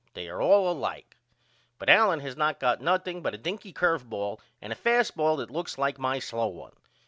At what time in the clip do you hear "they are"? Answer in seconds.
0.15-0.41